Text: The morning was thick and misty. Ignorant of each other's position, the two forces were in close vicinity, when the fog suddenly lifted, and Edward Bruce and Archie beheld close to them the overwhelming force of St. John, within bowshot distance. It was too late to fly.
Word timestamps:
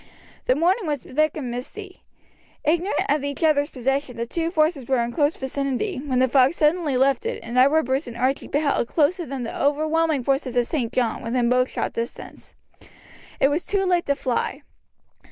The 0.47 0.55
morning 0.55 0.87
was 0.87 1.03
thick 1.03 1.37
and 1.37 1.51
misty. 1.51 2.01
Ignorant 2.63 3.05
of 3.07 3.23
each 3.23 3.43
other's 3.43 3.69
position, 3.69 4.17
the 4.17 4.25
two 4.25 4.49
forces 4.49 4.87
were 4.87 4.99
in 5.03 5.11
close 5.11 5.35
vicinity, 5.37 5.97
when 6.03 6.17
the 6.17 6.27
fog 6.27 6.53
suddenly 6.53 6.97
lifted, 6.97 7.37
and 7.43 7.55
Edward 7.55 7.83
Bruce 7.83 8.07
and 8.07 8.17
Archie 8.17 8.47
beheld 8.47 8.87
close 8.87 9.17
to 9.17 9.27
them 9.27 9.43
the 9.43 9.55
overwhelming 9.55 10.23
force 10.23 10.47
of 10.47 10.55
St. 10.65 10.91
John, 10.91 11.21
within 11.21 11.49
bowshot 11.49 11.93
distance. 11.93 12.55
It 13.39 13.49
was 13.49 13.63
too 13.67 13.85
late 13.85 14.07
to 14.07 14.15
fly. 14.15 14.63